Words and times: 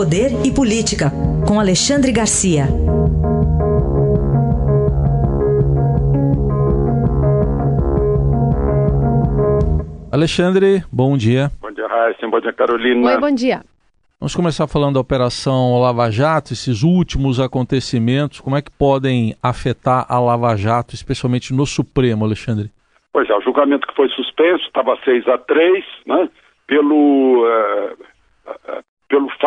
Poder 0.00 0.30
e 0.46 0.50
Política, 0.50 1.10
com 1.46 1.60
Alexandre 1.60 2.10
Garcia. 2.10 2.64
Alexandre, 10.10 10.82
bom 10.90 11.18
dia. 11.18 11.50
Bom 11.60 11.70
dia, 11.70 11.86
Raíssa. 11.86 12.26
Bom 12.28 12.40
dia, 12.40 12.50
Carolina. 12.54 13.10
Oi, 13.10 13.20
bom 13.20 13.30
dia. 13.30 13.60
Vamos 14.18 14.34
começar 14.34 14.66
falando 14.66 14.94
da 14.94 15.00
Operação 15.00 15.78
Lava 15.78 16.10
Jato, 16.10 16.54
esses 16.54 16.82
últimos 16.82 17.38
acontecimentos, 17.38 18.40
como 18.40 18.56
é 18.56 18.62
que 18.62 18.70
podem 18.70 19.36
afetar 19.42 20.06
a 20.08 20.18
Lava 20.18 20.56
Jato, 20.56 20.94
especialmente 20.94 21.52
no 21.52 21.66
Supremo, 21.66 22.24
Alexandre? 22.24 22.70
Pois 23.12 23.28
é, 23.28 23.36
o 23.36 23.42
julgamento 23.42 23.86
que 23.86 23.94
foi 23.94 24.08
suspenso 24.08 24.64
estava 24.64 24.96
6 25.04 25.28
a 25.28 25.36
3, 25.36 25.84
né, 26.06 26.30
pelo, 26.66 27.39
pelo 27.39 27.39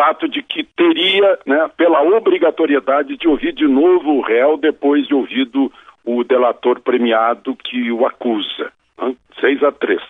fato 0.04 0.28
de 0.28 0.42
que 0.42 0.62
teria, 0.62 1.38
né, 1.46 1.70
pela 1.76 2.02
obrigatoriedade 2.02 3.16
de 3.16 3.26
ouvir 3.26 3.52
de 3.52 3.66
novo 3.66 4.18
o 4.18 4.20
réu 4.20 4.58
depois 4.58 5.06
de 5.06 5.14
ouvido 5.14 5.72
o 6.04 6.22
delator 6.22 6.80
premiado 6.80 7.56
que 7.56 7.90
o 7.90 8.06
acusa. 8.06 8.70
Né, 8.98 9.16
6 9.40 9.62
a 9.62 9.72
3. 9.72 10.00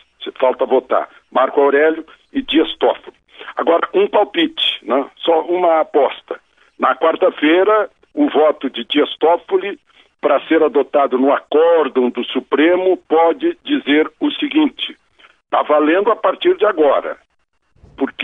Falta 0.41 0.67
votar 0.67 1.09
Marco 1.31 1.61
Aurélio 1.61 2.05
e 2.33 2.43
Dias 2.43 2.75
Toffoli. 2.79 3.17
Agora, 3.57 3.89
um 3.95 4.09
palpite, 4.09 4.81
né? 4.83 5.07
só 5.19 5.43
uma 5.43 5.81
aposta. 5.81 6.41
Na 6.79 6.97
quarta-feira, 6.97 7.89
o 8.15 8.29
voto 8.29 8.69
de 8.69 8.85
Dias 8.85 9.15
Toffoli, 9.19 9.79
para 10.21 10.41
ser 10.49 10.63
adotado 10.63 11.19
no 11.19 11.33
acórdão 11.33 12.11
do 12.11 12.25
Supremo, 12.25 12.97
pode 13.09 13.57
dizer 13.63 14.11
o 14.19 14.31
seguinte: 14.33 14.97
está 15.45 15.63
valendo 15.63 16.11
a 16.11 16.17
partir 16.17 16.57
de 16.57 16.67
agora. 16.67 17.17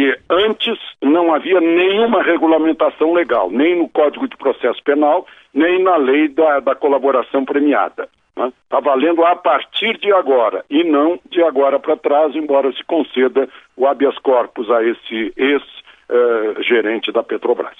Porque 0.01 0.19
antes 0.31 0.79
não 1.03 1.35
havia 1.35 1.61
nenhuma 1.61 2.23
regulamentação 2.23 3.13
legal, 3.13 3.51
nem 3.51 3.77
no 3.77 3.87
Código 3.87 4.27
de 4.27 4.35
Processo 4.35 4.83
Penal, 4.83 5.27
nem 5.53 5.83
na 5.83 5.97
lei 5.99 6.27
da, 6.29 6.59
da 6.61 6.75
colaboração 6.75 7.45
premiada. 7.45 8.09
Está 8.31 8.47
né? 8.47 8.53
Tá 8.71 8.81
valendo 8.81 9.23
a 9.27 9.37
partir 9.37 9.99
de 9.99 10.11
agora 10.11 10.65
e 10.71 10.85
não 10.85 11.21
de 11.31 11.43
agora 11.43 11.79
para 11.79 11.99
trás, 11.99 12.35
embora 12.35 12.73
se 12.73 12.83
conceda 12.85 13.47
o 13.77 13.87
habeas 13.87 14.17
corpus 14.21 14.71
a 14.71 14.83
esse 14.83 15.35
ex-gerente 15.37 17.13
da 17.13 17.23
Petrobras. 17.23 17.77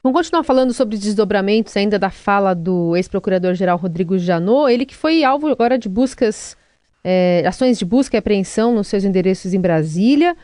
Vamos 0.00 0.16
continuar 0.16 0.44
falando 0.44 0.72
sobre 0.72 0.96
desdobramentos 0.96 1.76
ainda 1.76 1.98
da 1.98 2.10
fala 2.10 2.54
do 2.54 2.94
ex-procurador-geral 2.94 3.78
Rodrigo 3.78 4.16
Janot, 4.16 4.72
ele 4.72 4.86
que 4.86 4.94
foi 4.94 5.24
alvo 5.24 5.48
agora 5.48 5.76
de 5.76 5.88
buscas, 5.88 6.56
é, 7.02 7.42
ações 7.44 7.80
de 7.80 7.84
busca 7.84 8.16
e 8.16 8.18
apreensão 8.18 8.72
nos 8.72 8.86
seus 8.86 9.02
endereços 9.02 9.52
em 9.52 9.60
Brasília, 9.60 10.36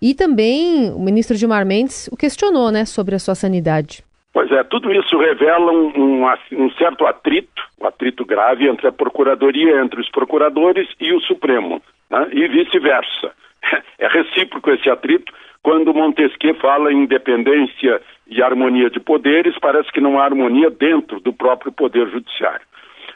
e 0.00 0.14
também 0.14 0.90
o 0.92 0.98
ministro 0.98 1.36
Gilmar 1.36 1.66
Mendes 1.66 2.08
o 2.08 2.16
questionou 2.16 2.70
né, 2.70 2.84
sobre 2.84 3.14
a 3.14 3.18
sua 3.18 3.34
sanidade. 3.34 4.02
Pois 4.32 4.50
é, 4.52 4.62
tudo 4.62 4.92
isso 4.92 5.18
revela 5.18 5.72
um, 5.72 5.92
um, 5.96 6.24
um, 6.52 6.70
certo 6.72 7.04
atrito, 7.04 7.62
um 7.80 7.86
atrito 7.86 8.24
grave 8.24 8.68
entre 8.68 8.86
a 8.86 8.92
Procuradoria, 8.92 9.82
entre 9.82 10.00
os 10.00 10.08
procuradores 10.08 10.88
e 11.00 11.12
o 11.12 11.20
Supremo, 11.20 11.82
né? 12.08 12.28
e 12.32 12.46
vice-versa. 12.48 13.32
É 13.98 14.08
recíproco 14.08 14.70
esse 14.70 14.88
atrito. 14.88 15.30
Quando 15.62 15.92
Montesquieu 15.92 16.54
fala 16.54 16.90
em 16.90 17.02
independência 17.02 18.00
e 18.26 18.42
harmonia 18.42 18.88
de 18.88 18.98
poderes, 18.98 19.54
parece 19.60 19.92
que 19.92 20.00
não 20.00 20.18
há 20.18 20.24
harmonia 20.24 20.70
dentro 20.70 21.20
do 21.20 21.34
próprio 21.34 21.70
Poder 21.70 22.08
Judiciário. 22.08 22.64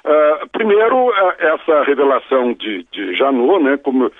Uh, 0.05 0.48
primeiro, 0.50 1.08
uh, 1.08 1.34
essa 1.38 1.83
revelação 1.83 2.52
de, 2.52 2.86
de 2.92 3.14
Janot, 3.14 3.62
né, 3.62 3.78
como 3.78 4.06
uh, 4.06 4.12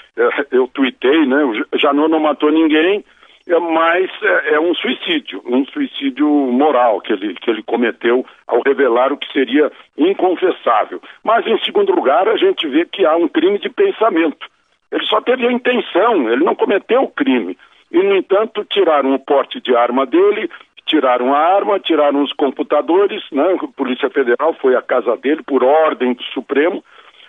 eu 0.51 0.67
tuitei, 0.69 1.27
né, 1.27 1.37
Janot 1.75 2.11
não 2.11 2.21
matou 2.21 2.51
ninguém, 2.51 3.05
é, 3.47 3.59
mas 3.59 4.11
é, 4.23 4.55
é, 4.55 4.61
um 4.61 4.75
suicídio, 4.75 5.43
um 5.45 5.67
suicídio 5.67 6.27
moral 6.27 7.01
que 7.01 7.13
ele, 7.13 7.35
que 7.35 7.51
ele 7.51 7.63
cometeu 7.63 8.25
ao 8.47 8.63
revelar 8.63 9.13
o 9.13 9.19
que 9.19 9.31
seria 9.33 9.71
inconfessável. 9.99 11.01
Mas, 11.23 11.47
em 11.47 11.59
segundo 11.63 11.95
lugar, 11.95 12.27
a 12.27 12.37
gente 12.39 12.67
vê 12.67 12.87
que 12.87 13.05
há 13.05 13.15
um 13.17 13.29
crime 13.29 13.59
de 13.59 13.69
pensamento. 13.69 14.47
Ele 14.91 15.05
só 15.05 15.21
teve 15.21 15.47
a 15.47 15.53
intenção, 15.53 16.31
ele 16.31 16.45
não 16.45 16.55
cometeu 16.55 17.03
o 17.03 17.11
crime. 17.11 17.59
E, 17.93 18.03
no 18.03 18.17
entanto, 18.17 18.65
tiraram 18.65 19.15
o 19.15 19.19
porte 19.19 19.61
de 19.61 19.77
arma 19.77 20.07
dele, 20.07 20.49
tiraram 20.87 21.35
a 21.35 21.39
arma, 21.39 21.81
tiraram 21.81 22.23
os 22.23 22.33
computadores, 22.33 23.23
né? 23.33 23.57
a 23.61 23.69
Polícia 23.69 24.11
Federal 24.11 24.55
foi 24.55 24.77
à 24.77 24.83
casa 24.83 25.17
dele 25.17 25.43
por 25.43 25.65
ordem 25.65 26.13
do 26.13 26.23
Supremo, 26.25 26.85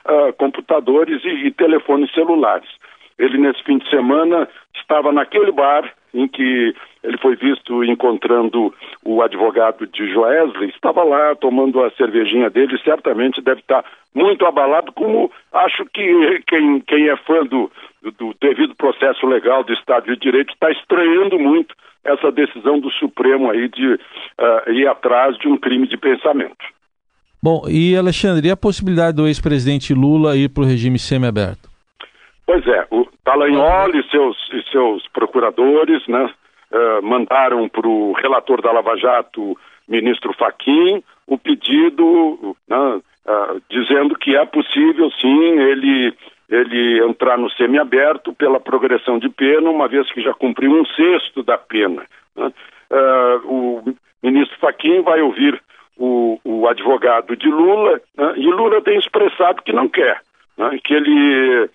uh, 0.05 0.33
computadores 0.33 1.23
e, 1.23 1.47
e 1.47 1.51
telefones 1.51 2.11
celulares. 2.13 2.69
Ele, 3.17 3.37
nesse 3.37 3.63
fim 3.63 3.77
de 3.77 3.89
semana, 3.89 4.47
estava 4.75 5.11
naquele 5.11 5.51
bar 5.51 5.89
em 6.13 6.27
que 6.27 6.73
ele 7.03 7.17
foi 7.17 7.35
visto 7.35 7.83
encontrando 7.83 8.73
o 9.03 9.21
advogado 9.21 9.85
de 9.85 10.11
Joesley, 10.11 10.69
estava 10.69 11.03
lá 11.03 11.35
tomando 11.35 11.83
a 11.83 11.91
cervejinha 11.91 12.49
dele, 12.49 12.79
certamente 12.83 13.41
deve 13.41 13.59
estar 13.61 13.83
muito 14.13 14.45
abalado, 14.45 14.91
como 14.93 15.31
acho 15.51 15.85
que 15.93 16.41
quem, 16.47 16.79
quem 16.81 17.09
é 17.09 17.17
fã 17.17 17.43
do, 17.45 17.69
do 18.17 18.33
devido 18.41 18.75
processo 18.75 19.27
legal 19.27 19.63
do 19.63 19.73
Estado 19.73 20.05
de 20.05 20.19
Direito 20.19 20.53
está 20.53 20.71
estranhando 20.71 21.37
muito 21.37 21.75
essa 22.05 22.31
decisão 22.31 22.79
do 22.79 22.89
Supremo 22.91 23.49
aí 23.49 23.67
de 23.67 23.93
uh, 23.93 24.71
ir 24.71 24.87
atrás 24.87 25.37
de 25.37 25.47
um 25.47 25.57
crime 25.57 25.87
de 25.87 25.97
pensamento. 25.97 26.63
Bom, 27.41 27.63
e 27.67 27.95
Alexandre, 27.95 28.47
e 28.47 28.51
a 28.51 28.57
possibilidade 28.57 29.17
do 29.17 29.27
ex-presidente 29.27 29.93
Lula 29.93 30.37
ir 30.37 30.49
para 30.49 30.63
o 30.63 30.65
regime 30.65 30.97
semiaberto? 30.97 31.69
Pois 32.45 32.65
é, 32.67 32.87
o 32.91 33.07
Dallagnol 33.25 33.89
e 33.95 34.03
seus, 34.09 34.37
e 34.53 34.63
seus 34.71 35.07
procuradores 35.09 36.05
né, 36.07 36.25
uh, 36.71 37.03
mandaram 37.03 37.67
para 37.67 37.87
o 37.87 38.13
relator 38.13 38.61
da 38.61 38.71
Lava 38.71 38.95
Jato, 38.97 39.57
ministro 39.87 40.33
Faquim, 40.33 41.03
o 41.27 41.37
pedido 41.37 42.55
né, 42.67 42.77
uh, 42.77 43.61
dizendo 43.69 44.15
que 44.15 44.35
é 44.35 44.45
possível, 44.45 45.09
sim, 45.19 45.59
ele, 45.59 46.13
ele 46.49 47.03
entrar 47.03 47.37
no 47.37 47.49
semiaberto 47.51 48.33
pela 48.33 48.59
progressão 48.59 49.17
de 49.17 49.29
pena, 49.29 49.69
uma 49.69 49.87
vez 49.87 50.11
que 50.11 50.21
já 50.21 50.33
cumpriu 50.33 50.71
um 50.71 50.85
sexto 50.85 51.43
da 51.43 51.57
pena. 51.57 52.05
Né? 52.35 52.51
Uh, 52.91 53.51
o 53.51 53.95
ministro 54.21 54.57
Faquim 54.59 55.01
vai 55.01 55.21
ouvir 55.21 55.59
o, 55.97 56.39
o 56.43 56.67
advogado 56.67 57.35
de 57.35 57.47
Lula, 57.49 58.01
né, 58.17 58.33
e 58.35 58.45
Lula 58.47 58.81
tem 58.81 58.97
expressado 58.97 59.61
que 59.61 59.71
não 59.71 59.87
quer, 59.87 60.19
né, 60.57 60.77
que 60.83 60.93
ele 60.93 61.69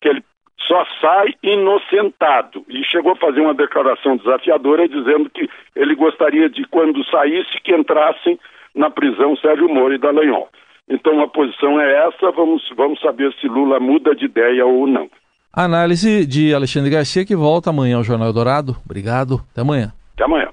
que 0.00 0.08
ele 0.08 0.22
só 0.66 0.84
sai 1.00 1.34
inocentado. 1.42 2.64
E 2.68 2.82
chegou 2.84 3.12
a 3.12 3.16
fazer 3.16 3.40
uma 3.40 3.54
declaração 3.54 4.16
desafiadora 4.16 4.88
dizendo 4.88 5.28
que 5.30 5.48
ele 5.74 5.94
gostaria 5.94 6.48
de, 6.48 6.64
quando 6.64 7.04
saísse, 7.04 7.60
que 7.62 7.74
entrassem 7.74 8.38
na 8.74 8.90
prisão 8.90 9.36
Sérgio 9.36 9.68
Moro 9.68 9.94
e 9.94 9.98
Dallagnol. 9.98 10.48
Então 10.88 11.20
a 11.20 11.28
posição 11.28 11.80
é 11.80 12.06
essa, 12.06 12.30
vamos, 12.32 12.62
vamos 12.76 13.00
saber 13.00 13.32
se 13.40 13.48
Lula 13.48 13.80
muda 13.80 14.14
de 14.14 14.26
ideia 14.26 14.64
ou 14.64 14.86
não. 14.86 15.08
Análise 15.52 16.26
de 16.26 16.54
Alexandre 16.54 16.90
Garcia, 16.90 17.24
que 17.24 17.34
volta 17.34 17.70
amanhã 17.70 17.96
ao 17.96 18.04
Jornal 18.04 18.32
Dourado. 18.32 18.76
Obrigado, 18.84 19.40
até 19.50 19.62
amanhã. 19.62 19.92
Até 20.14 20.24
amanhã. 20.24 20.48